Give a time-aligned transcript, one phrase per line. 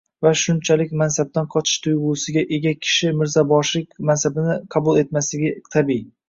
[0.25, 6.03] va shunchalik mansabdan qochish tuyg’usiga ega kishi mirzoboshilik mansabini qabul etmasligi tabiiy.